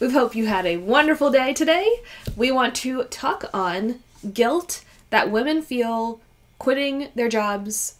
[0.00, 2.00] We hope you had a wonderful day today.
[2.36, 3.96] We want to talk on
[4.32, 6.20] guilt that women feel
[6.60, 7.96] quitting their jobs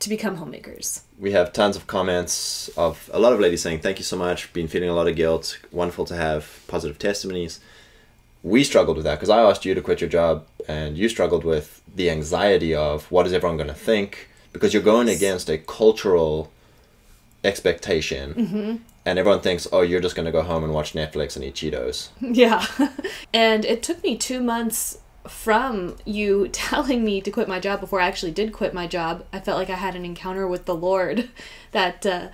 [0.00, 1.02] to become homemakers.
[1.20, 4.52] We have tons of comments of a lot of ladies saying, Thank you so much,
[4.52, 5.60] been feeling a lot of guilt.
[5.70, 7.60] Wonderful to have positive testimonies.
[8.42, 11.44] We struggled with that because I asked you to quit your job and you struggled
[11.44, 15.58] with the anxiety of what is everyone going to think because you're going against a
[15.58, 16.50] cultural
[17.44, 18.76] expectation Mm-hmm.
[19.04, 21.54] And everyone thinks, oh, you're just going to go home and watch Netflix and eat
[21.54, 22.08] Cheetos.
[22.20, 22.64] Yeah.
[23.32, 24.98] and it took me two months
[25.28, 29.24] from you telling me to quit my job before I actually did quit my job.
[29.32, 31.30] I felt like I had an encounter with the Lord
[31.72, 32.28] that uh,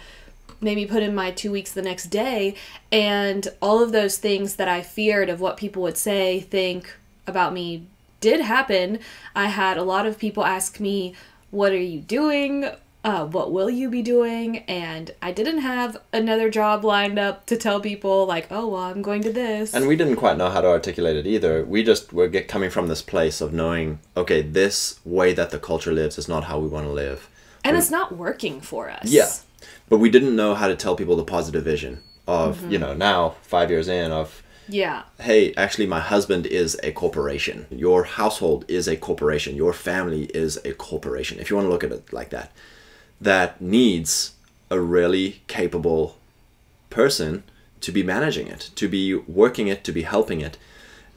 [0.61, 2.55] made me put in my two weeks the next day.
[2.91, 6.95] And all of those things that I feared of what people would say, think
[7.27, 7.87] about me
[8.21, 8.99] did happen.
[9.35, 11.15] I had a lot of people ask me,
[11.51, 12.71] What are you doing?
[13.07, 14.59] Uh, what will you be doing?
[14.69, 19.01] And I didn't have another job lined up to tell people, like, oh, well, I'm
[19.01, 19.73] going to this.
[19.75, 21.65] And we didn't quite know how to articulate it either.
[21.65, 25.59] We just were get, coming from this place of knowing, okay, this way that the
[25.71, 27.21] culture lives is not how we want to live.
[27.65, 29.07] and it's not working for us.
[29.21, 29.31] Yeah.
[29.89, 31.95] But we didn't know how to tell people the positive vision
[32.27, 32.71] of, Mm-hmm.
[32.73, 35.03] you know, now, five years in, of, Yeah.
[35.21, 37.67] hey, actually, my husband is a corporation.
[37.71, 39.55] Your household is a corporation.
[39.57, 41.39] Your family is a corporation.
[41.39, 42.51] If you want to look at it like that,
[43.21, 44.33] that needs
[44.71, 46.17] a really capable
[46.91, 47.43] person
[47.81, 50.59] to be managing it, to be working it, to be helping it.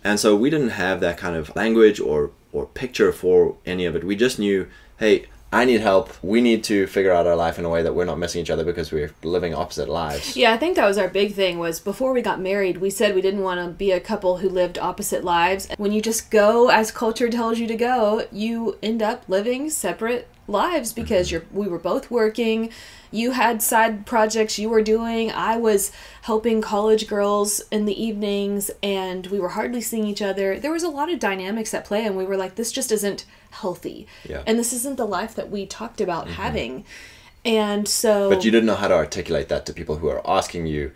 [0.03, 3.95] And so we didn't have that kind of language or, or picture for any of
[3.95, 4.03] it.
[4.03, 6.11] We just knew, hey, I need help.
[6.23, 8.51] We need to figure out our life in a way that we're not missing each
[8.51, 10.37] other because we're living opposite lives.
[10.37, 13.15] Yeah, I think that was our big thing was before we got married, we said
[13.15, 15.67] we didn't want to be a couple who lived opposite lives.
[15.77, 20.27] When you just go as culture tells you to go, you end up living separate
[20.49, 21.45] lives because mm-hmm.
[21.51, 22.71] you're we were both working.
[23.11, 25.31] You had side projects you were doing.
[25.31, 25.91] I was
[26.23, 30.59] helping college girls in the evenings and we were hardly seeing each other.
[30.59, 33.25] There was a lot of dynamics at play and we were like this just isn't
[33.51, 34.07] healthy.
[34.27, 34.43] Yeah.
[34.45, 36.33] And this isn't the life that we talked about mm-hmm.
[36.33, 36.85] having.
[37.45, 40.67] And so But you didn't know how to articulate that to people who are asking
[40.67, 40.91] you,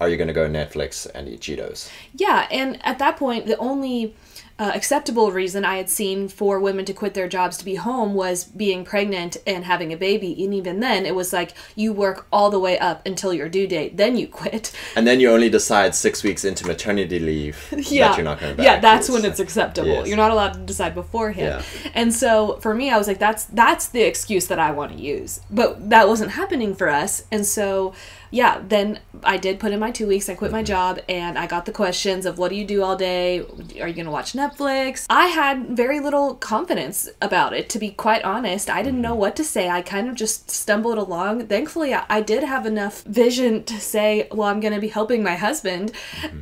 [0.00, 1.90] are you going to go Netflix and eat Cheetos?
[2.14, 4.14] Yeah, and at that point, the only
[4.58, 8.14] uh, acceptable reason I had seen for women to quit their jobs to be home
[8.14, 10.44] was being pregnant and having a baby.
[10.44, 13.68] And even then, it was like you work all the way up until your due
[13.68, 14.72] date, then you quit.
[14.96, 18.56] And then you only decide six weeks into maternity leave yeah, that you're not going
[18.56, 18.64] back.
[18.64, 19.88] yeah, that's when it's acceptable.
[19.88, 20.08] Yes.
[20.08, 21.64] You're not allowed to decide beforehand.
[21.64, 21.90] Yeah.
[21.94, 24.98] And so for me, I was like, that's that's the excuse that I want to
[24.98, 25.40] use.
[25.50, 27.94] But that wasn't happening for us, and so
[28.30, 30.28] yeah, then I did put in my two weeks.
[30.28, 30.56] I quit Mm-hmm.
[30.56, 33.40] my job, and I got the questions of what do you do all day?
[33.80, 35.06] Are you going to watch Netflix?
[35.10, 38.68] I had very little confidence about it, to be quite honest.
[38.70, 39.20] I didn't know Mm-hmm.
[39.20, 39.68] what to say.
[39.68, 41.46] I kind of just stumbled along.
[41.48, 45.22] Thankfully, I, I did have enough vision to say, well, I'm going to be helping
[45.22, 45.92] my husband,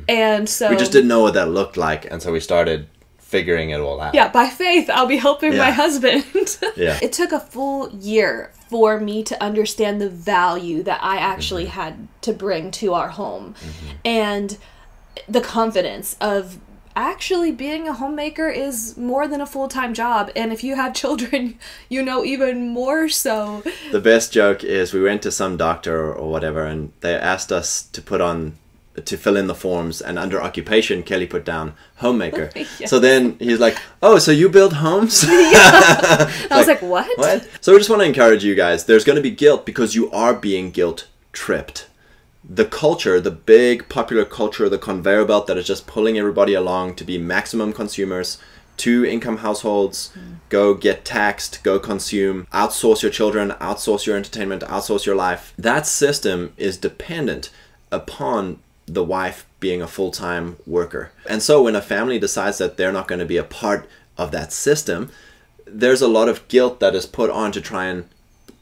[0.07, 0.73] and so Mm-hmm.
[0.75, 2.87] We just didn't know what that looked like, and so we started
[3.33, 4.13] figuring it all out.
[4.15, 6.25] yeah, by faith, I'll be helping my husband.
[6.77, 6.97] Yeah.
[7.01, 11.81] It took a full year for me to understand the value that I actually Mm-hmm.
[11.81, 13.53] had to bring to our home
[14.05, 14.57] and
[15.27, 16.57] the confidence of
[16.95, 21.57] actually being a homemaker is more than a full-time job and if you have children
[21.89, 26.29] you know even more so The best joke is we went to some doctor or
[26.29, 28.57] whatever, and they asked us to put on
[29.05, 32.49] to fill in the forms, and under occupation, Kelli put down homemaker.
[32.79, 32.89] Yes.
[32.89, 37.47] So then he's like, "Oh, so you build homes?" i was like what What?
[37.61, 38.85] So we just want to encourage you guys.
[38.85, 41.87] There's going to be guilt because you are being guilt tripped.
[42.47, 46.95] The culture, the big popular culture, the conveyor belt that is just pulling everybody along
[46.95, 48.37] to be maximum consumers,
[48.77, 50.37] two income households, mm.
[50.49, 55.53] go get taxed, go consume, outsource your children, outsource your entertainment, outsource your life.
[55.57, 57.49] That system is dependent
[57.91, 61.11] upon the wife being a full time worker.
[61.29, 63.87] And so when a family decides that they're not going to be a part
[64.17, 65.11] of that system,
[65.65, 68.07] there's a lot of guilt that is put on to try and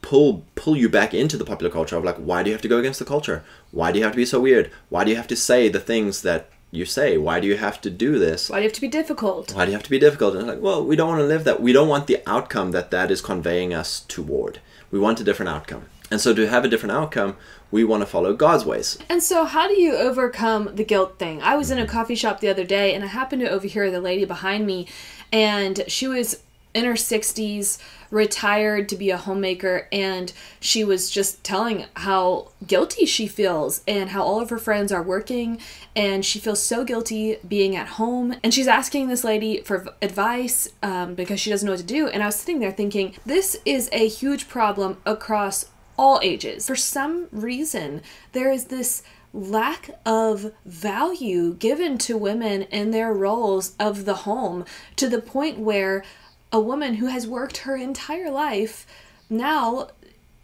[0.02, 2.68] pull pull you back into the popular culture of like why do you have to
[2.68, 3.44] go against the culture?
[3.70, 4.70] Why do you have to be so weird?
[4.88, 7.16] Why do you have to say the things that you say?
[7.16, 8.50] Why do you have to do this?
[8.50, 9.54] Why do you have to be difficult?
[9.54, 10.34] Why do you have to be difficult?
[10.34, 12.72] And it's like well we don't want to live that we don't want the outcome
[12.72, 14.60] that that is conveying us toward.
[14.90, 15.86] We want a different outcome.
[16.10, 17.36] And so to have a different outcome
[17.70, 21.42] we want to follow god's ways And so, how do you overcome the guilt thing?
[21.42, 24.00] I was in a coffee shop the other day and I happened to overhear the
[24.00, 24.86] lady behind me,
[25.32, 26.42] and she was
[26.74, 27.78] in her 60s,
[28.10, 30.30] retired to be a homemaker, and
[30.60, 35.02] she was just telling how guilty she feels and how all of her friends are
[35.02, 35.58] working,
[35.96, 38.34] and she feels so guilty being at home.
[38.44, 42.08] And she's asking this lady for advice um, because she doesn't know what to do.
[42.08, 45.64] And I was sitting there thinking, this is a huge problem across
[45.98, 46.66] all ages.
[46.66, 48.02] For some reason,
[48.32, 49.02] there is this
[49.32, 54.64] lack of value given to women in their roles of the home
[54.96, 56.04] to the point where
[56.52, 58.86] a woman who has worked her entire life
[59.28, 59.88] now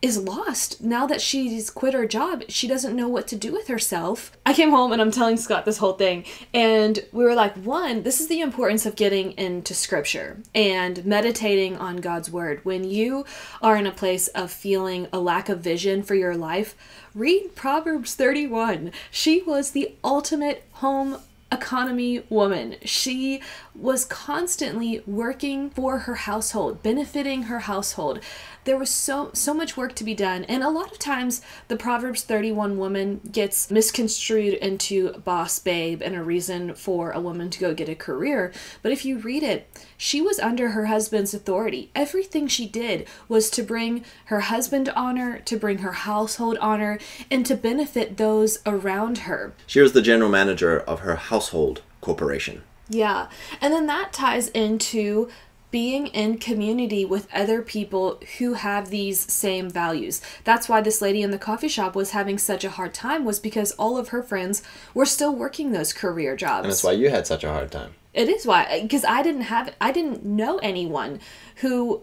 [0.03, 2.43] is lost now that she's quit her job.
[2.49, 4.33] She doesn't know what to do with herself.
[4.45, 8.03] I came home and I'm telling Scott this whole thing, and we were like, one,
[8.03, 12.65] this is the importance of getting into scripture and meditating on God's word.
[12.65, 13.25] When you
[13.63, 16.75] are in a place of feeling a lack of vision for your life,
[17.15, 18.91] read Proverbs 31.
[19.11, 21.19] She was the ultimate home
[21.53, 22.77] economy woman.
[22.83, 23.41] She
[23.75, 28.21] was constantly working for her household, benefiting her household.
[28.65, 31.77] There was so so much work to be done, and a lot of times the
[31.77, 37.59] Proverbs 31 woman gets misconstrued into boss babe and a reason for a woman to
[37.59, 38.53] go get a career.
[38.81, 41.91] But if you read it, she was under her husband's authority.
[41.95, 46.99] Everything she did was to bring her husband honor, to bring her household honor,
[47.31, 49.55] and to benefit those around her.
[49.67, 52.63] She was the general manager of her household corporation.
[52.89, 53.29] Yeah.
[53.61, 55.31] And then that ties into
[55.73, 60.21] being in community with other people who have these same values.
[60.45, 63.41] That's why this lady in the coffee shop was having such a hard time was
[63.41, 64.63] because all of her friends
[64.95, 66.65] were still working those career jobs.
[66.65, 67.95] And that's why you had such a hard time.
[68.15, 71.19] It is why because I didn't have I didn't know anyone
[71.57, 72.03] who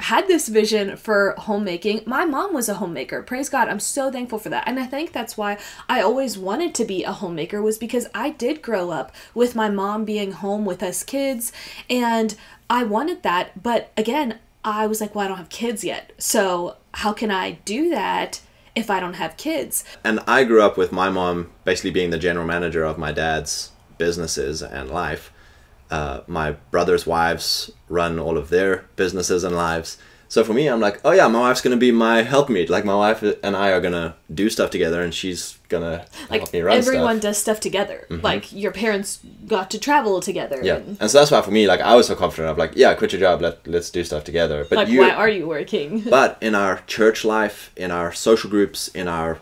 [0.00, 2.02] had this vision for homemaking.
[2.06, 3.22] My mom was a homemaker.
[3.22, 3.68] Praise God.
[3.68, 4.66] I'm so thankful for that.
[4.66, 5.58] And I think that's why
[5.88, 9.68] I always wanted to be a homemaker was because I did grow up with my
[9.68, 11.52] mom being home with us kids
[11.88, 12.34] and
[12.70, 16.12] I wanted that, but again, I was like, well, I don't have kids yet.
[16.18, 18.40] So, how can I do that
[18.76, 19.84] if I don't have kids?
[20.04, 23.72] And I grew up with my mom basically being the general manager of my dad's
[23.98, 25.32] businesses and life
[25.90, 29.98] uh, my brother's wives run all of their businesses and lives.
[30.30, 32.70] So for me, I'm like, oh yeah, my wife's gonna be my helpmeet.
[32.70, 36.52] Like my wife and I are gonna do stuff together, and she's gonna like help
[36.52, 37.22] me run everyone stuff.
[37.22, 38.06] does stuff together.
[38.08, 38.24] Mm-hmm.
[38.24, 40.60] Like your parents got to travel together.
[40.62, 42.76] Yeah, and, and so that's why for me, like I was so confident of like,
[42.76, 44.64] yeah, quit your job, let let's do stuff together.
[44.70, 46.02] But like you, why are you working?
[46.08, 49.40] but in our church life, in our social groups, in our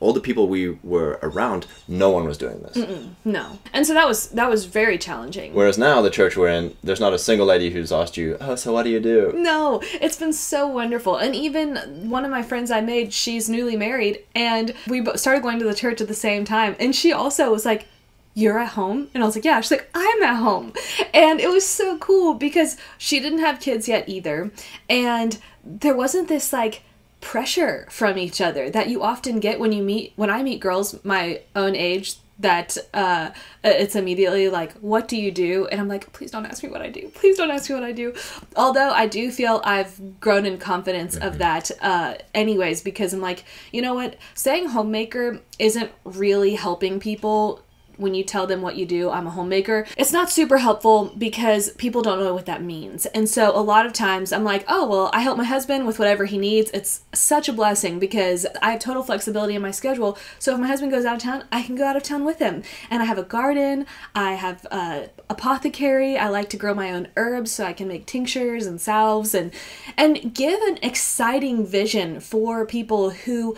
[0.00, 2.76] all the people we were around, no one was doing this.
[3.24, 5.54] no, and so that was that was very challenging.
[5.54, 8.54] Whereas now, the church we're in, there's not a single lady who's asked you, oh,
[8.54, 9.32] so what do you do?
[9.34, 11.16] No, it's been so wonderful.
[11.16, 15.58] And even one of my friends I made, she's newly married, and we started going
[15.58, 16.76] to the church at the same time.
[16.78, 17.86] And she also was like,
[18.34, 19.08] You're at home?
[19.14, 19.60] And I was like, Yeah.
[19.60, 20.72] She's like, I'm at home.
[21.12, 24.50] And it was so cool because she didn't have kids yet either.
[24.88, 26.82] And there wasn't this like,
[27.20, 31.02] pressure from each other that you often get when you meet when I meet girls
[31.04, 33.30] my own age that uh
[33.64, 35.66] it's immediately like what do you do?
[35.66, 37.10] And i'm like please don't ask me what i do.
[37.14, 38.14] Please don't ask me what i do.
[38.56, 43.44] Although i do feel i've grown in confidence of that uh anyways because i'm like
[43.72, 44.16] you know what?
[44.34, 47.62] Saying homemaker isn't really helping people
[47.98, 51.70] when you tell them what you do, I'm a homemaker, it's not super helpful because
[51.72, 53.06] people don't know what that means.
[53.06, 55.98] And so a lot of times I'm like, oh, well, I help my husband with
[55.98, 56.70] whatever he needs.
[56.72, 60.16] It's such a blessing because I have total flexibility in my schedule.
[60.38, 62.38] So if my husband goes out of town, I can go out of town with
[62.38, 62.62] him.
[62.88, 67.08] And I have a garden, I have a apothecary, I like to grow my own
[67.16, 69.52] herbs so I can make tinctures and salves and
[69.96, 73.56] and give an exciting vision for people who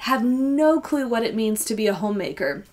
[0.00, 2.64] have no clue what it means to be a homemaker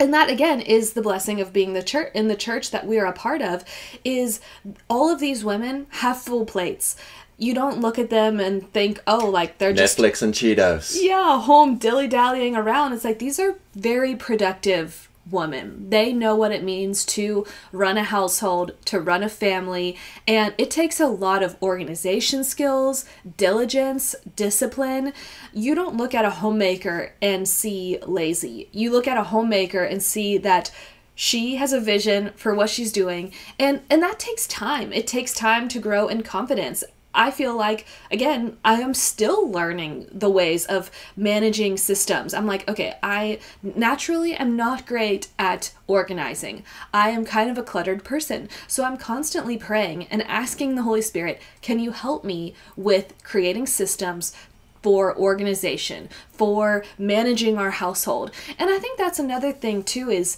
[0.00, 2.98] and that again is the blessing of being the church in the church that we
[2.98, 3.64] are a part of
[4.04, 4.40] is
[4.88, 6.96] all of these women have full plates
[7.36, 10.96] you don't look at them and think oh like they're just Netflix and Cheetos.
[11.00, 16.52] yeah home dilly dallying around it's like these are very productive women they know what
[16.52, 19.96] it means to run a household to run a family
[20.28, 23.04] and it takes a lot of organization skills
[23.36, 25.12] diligence discipline.
[25.52, 28.68] You don't look at a homemaker and see lazy.
[28.72, 30.70] You look at a homemaker and see that
[31.14, 34.92] she has a vision for what she's doing and and that takes time.
[34.92, 40.08] It takes time to grow in confidence I feel like, again, I am still learning
[40.12, 42.34] the ways of managing systems.
[42.34, 46.64] I'm like, okay, I naturally am not great at organizing.
[46.92, 48.48] I am kind of a cluttered person.
[48.66, 53.66] So I'm constantly praying and asking the Holy Spirit, can you help me with creating
[53.66, 54.34] systems?
[54.82, 58.32] For organization, for managing our household.
[58.58, 60.36] And I think that's another thing too is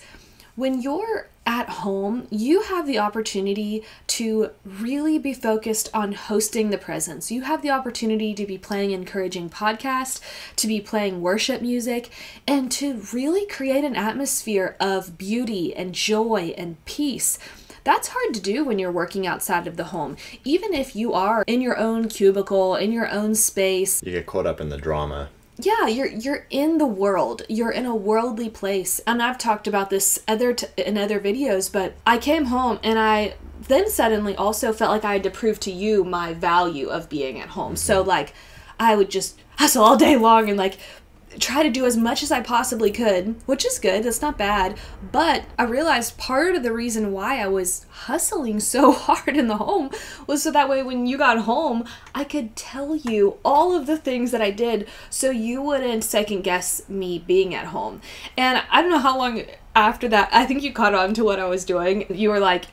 [0.54, 6.78] when you're at home, you have the opportunity to really be focused on hosting the
[6.78, 7.30] presence.
[7.30, 10.20] You have the opportunity to be playing encouraging podcasts,
[10.56, 12.10] to be playing worship music,
[12.46, 17.38] and to really create an atmosphere of beauty and joy and peace.
[17.84, 20.16] That's hard to do when you're working outside of the home.
[20.42, 24.44] Even if you are in your own cubicle, in your own space, You get caught
[24.44, 25.28] up in the drama.
[25.58, 27.42] Yeah you're you're in the world.
[27.48, 29.00] You're in a worldly place.
[29.06, 32.98] And i've talked about this other t- in other videos but i came home and
[32.98, 33.34] i
[33.68, 37.40] then suddenly also felt like i had to prove to you my value of being
[37.40, 37.76] at home.
[37.76, 38.34] So like
[38.78, 40.78] i would just hustle all day long and like
[41.38, 44.02] try to do as much as I possibly could, which is good.
[44.02, 44.78] That's not bad.
[45.12, 49.56] But I realized part of the reason why I was hustling so hard in the
[49.58, 49.90] home
[50.26, 53.98] was so that way when you got home, I could tell you all of the
[53.98, 58.00] things that I did so you wouldn't second guess me being at home.
[58.36, 59.42] And I don't know how long
[59.74, 62.06] after that, I think you caught on to what I was doing.
[62.08, 62.66] You were like,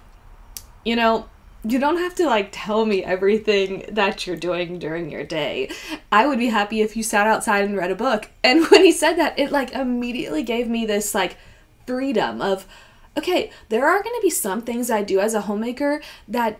[0.85, 1.27] you know,
[1.65, 5.69] you don't have to like tell me everything that you're doing during your day.
[6.11, 8.29] I would be happy if you sat outside and read a book.
[8.43, 11.37] And when he said that, it like immediately gave me this like
[11.87, 12.67] freedom of
[13.17, 16.59] okay, there are going to be some things I do as a homemaker that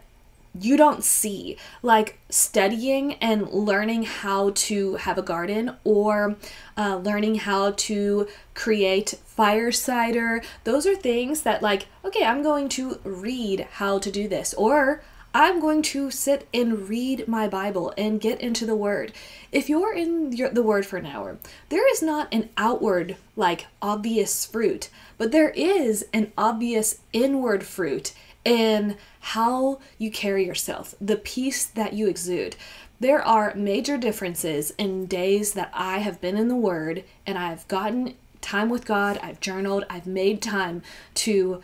[0.60, 6.36] you don't see, like studying and learning how to have a garden or
[6.78, 10.42] uh, learning how to create fire cider.
[10.64, 15.02] Those are things that, like, okay, I'm going to read how to do this, or
[15.34, 19.14] I'm going to sit and read my Bible and get into the Word.
[19.52, 23.66] If you're in your, the Word for an hour, there is not an outward, like,
[23.82, 28.14] obvious fruit, but there is an obvious inward fruit
[28.46, 32.58] in how you carry yourself, the peace that you exude.
[33.00, 37.66] There are major differences in days that I have been in the Word and I've
[37.70, 40.82] gotten time with God, I've journaled, I've made time
[41.16, 41.64] to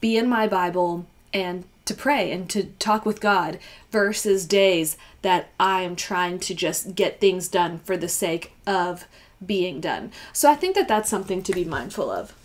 [0.00, 3.58] be in my Bible and to pray and to talk with God
[3.90, 9.06] versus days that I am trying to just get things done for the sake of
[9.44, 10.12] being done.
[10.32, 12.36] So I think that that's something to be mindful of.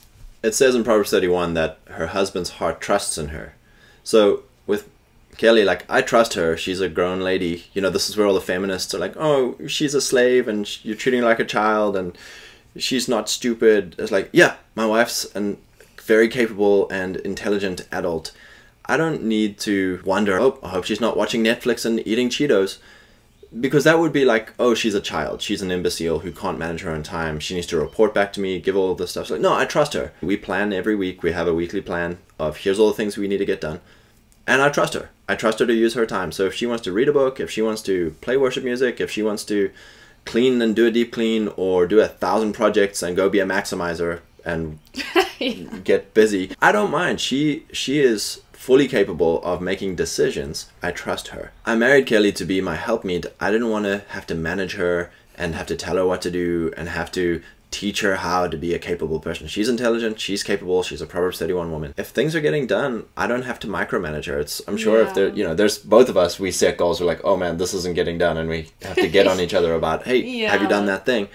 [0.41, 3.53] It says in Proverbs 31 that her husband's heart trusts in her.
[4.03, 4.43] So
[5.37, 6.55] Kelli, like I trust her.
[6.55, 7.65] She's a grown lady.
[7.73, 10.67] You know, this is where all the feminists are like, "Oh, she's a slave, and
[10.85, 12.17] you're treating her like a child, and
[12.77, 15.55] she's not stupid." It's like, yeah, my wife's a
[16.01, 18.31] very capable and intelligent adult.
[18.85, 20.39] I don't need to wonder.
[20.39, 22.77] Oh, I hope she's not watching Netflix and eating Cheetos,
[23.59, 25.41] because that would be like, oh, she's a child.
[25.41, 27.39] She's an imbecile who can't manage her own time.
[27.39, 29.31] She needs to report back to me, give all this stuff.
[29.31, 30.13] No, I trust her.
[30.21, 31.23] We plan every week.
[31.23, 33.81] We have a weekly plan of here's all the things we need to get done
[34.47, 35.09] and I trust her.
[35.27, 36.31] I trust her to use her time.
[36.31, 39.01] So if she wants to read a book, if she wants to play worship music,
[39.01, 39.71] if she wants to
[40.25, 43.45] clean and do a deep clean or do a thousand projects and go be a
[43.45, 44.79] maximizer and
[45.39, 45.77] yeah.
[45.83, 47.19] get busy, I don't mind.
[47.21, 50.71] She she is fully capable of making decisions.
[50.81, 51.51] I trust her.
[51.65, 53.27] I married Kelli to be my helpmeet.
[53.39, 56.31] I didn't want to have to manage her and have to tell her what to
[56.31, 59.47] do and have to teach her how to be a capable person.
[59.47, 61.93] She's intelligent, she's capable, she's a Proverbs 31 woman.
[61.97, 64.39] If things are getting done, I don't have to micromanage her.
[64.39, 65.07] It's I'm sure yeah.
[65.07, 67.57] if there you know, there's both of us we set goals, we're like, oh man,
[67.57, 70.51] this isn't getting done and we have to get on each other about, hey, yeah.
[70.51, 71.27] have you done that thing?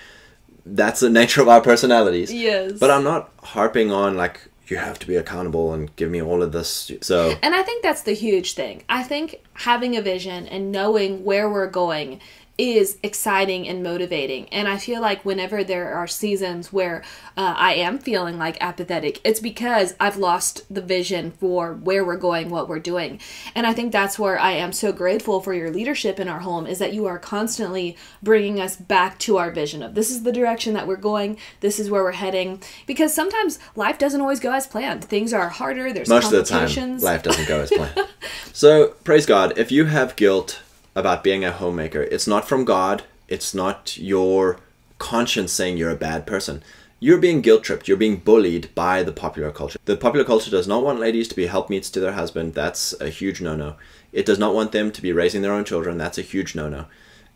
[0.65, 2.33] That's the nature of our personalities.
[2.33, 2.79] Yes.
[2.79, 6.43] But I'm not harping on like you have to be accountable and give me all
[6.43, 6.93] of this.
[7.01, 8.85] So And I think that's the huge thing.
[8.89, 12.21] I think having a vision and knowing where we're going
[12.61, 14.47] is exciting and motivating.
[14.51, 17.03] And I feel like whenever there are seasons where
[17.35, 22.19] uh, I am feeling like apathetic, it's because I've lost the vision for where we're
[22.19, 23.19] going, what we're doing.
[23.55, 26.67] And I think that's where I am so grateful for your leadership in our home
[26.67, 30.33] is that you are constantly bringing us back to our vision of this is the
[30.33, 32.63] direction that we're going, this is where we're heading.
[32.87, 35.03] Because sometimes life doesn't always go as planned.
[35.03, 38.07] Things are harder, there's Most of the time, life doesn't go as planned.
[38.53, 40.61] so, praise God, if you have guilt,
[40.95, 42.03] about being a homemaker.
[42.03, 43.05] It's not from God.
[43.29, 44.59] It's not your
[44.99, 46.63] conscience saying you're a bad person.
[46.99, 47.89] You're being guilt tripped.
[47.89, 49.79] You're being bullied by the popular culture.
[49.87, 52.55] The popular culture does not want ladies to be helpmeets to their husband.
[52.55, 53.77] That's a huge no no.
[54.13, 55.97] It does not want them to be raising their own children.
[55.97, 56.87] That's a huge no no.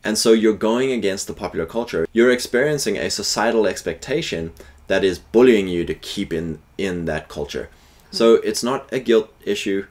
[0.03, 2.07] And so you're going against the popular culture.
[2.13, 4.53] You're experiencing a societal expectation
[4.87, 7.71] that is bullying you to keep in in that culture.
[8.11, 9.87] So it's not a guilt issue.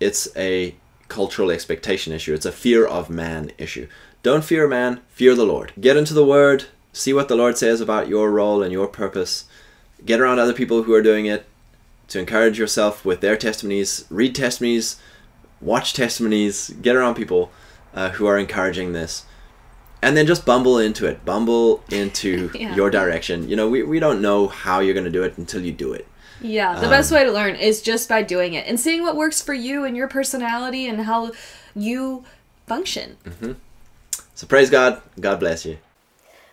[0.00, 0.74] It's a
[1.08, 2.34] cultural expectation issue.
[2.34, 3.88] It's a fear of man issue.
[4.22, 5.72] Don't fear man, fear the Lord.
[5.80, 9.44] Get into the Word, see what the Lord says about your role and your purpose.
[10.04, 11.46] Get around other people who are doing it
[12.08, 14.04] to encourage yourself with their testimonies.
[14.10, 14.96] Read testimonies,
[15.60, 17.50] watch testimonies, get around people
[17.94, 19.24] uh, who are encouraging this.
[20.00, 21.24] And then just bumble into it.
[21.24, 22.74] Bumble into yeah.
[22.74, 23.48] your direction.
[23.48, 25.92] You know, we, we don't know how you're going to do it until you do
[25.92, 26.06] it.
[26.40, 29.16] Yeah, the um, best way to learn is just by doing it and seeing what
[29.16, 31.32] works for you and your personality and how
[31.74, 32.24] you
[32.66, 33.16] function.
[33.24, 33.52] Mm-hmm.
[34.34, 35.02] So praise God.
[35.18, 35.78] God bless you.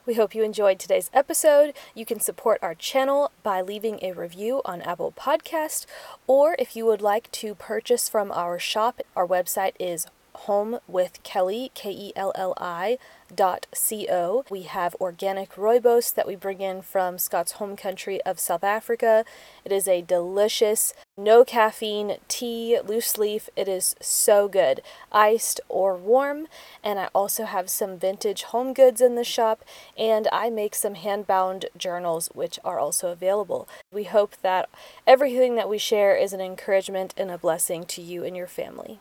[0.05, 1.73] We hope you enjoyed today's episode.
[1.95, 5.87] You can support our channel by leaving a review on Apple Podcast,
[6.27, 11.23] or if you would like to purchase from our shop, our website is home with
[11.23, 12.97] Kelli K E L L I
[13.33, 14.45] dot Co.
[14.49, 19.25] We have organic rooibos that we bring in from Scott's home country of South Africa.
[19.63, 23.49] It is a delicious, no caffeine tea, loose leaf.
[23.55, 26.47] It is so good, iced or warm.
[26.83, 29.63] And I also have some vintage home goods in the shop,
[29.97, 33.67] and I make some hand bound journals, which are also available.
[33.91, 34.69] We hope that
[35.07, 38.99] everything that we share is an encouragement and a blessing to you and your family.